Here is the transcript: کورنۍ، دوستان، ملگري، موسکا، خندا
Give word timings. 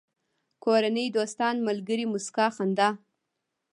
کورنۍ، 0.63 1.07
دوستان، 1.17 1.55
ملگري، 1.67 2.05
موسکا، 2.11 2.45
خندا 2.55 2.89